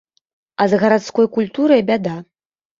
А 0.65 0.67
з 0.71 0.79
гарадской 0.85 1.29
культурай 1.37 1.87
бяда. 1.93 2.19